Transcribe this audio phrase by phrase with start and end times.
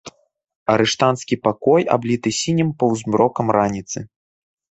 [0.75, 3.99] Арыштанцкі пакой абліты сінім паўзмрокам раніцы.